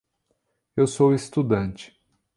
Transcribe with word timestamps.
Eu 0.75 0.87
sou 0.87 1.13
estudante. 1.13 1.95